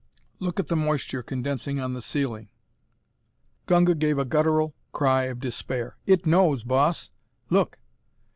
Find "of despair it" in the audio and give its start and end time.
5.25-6.25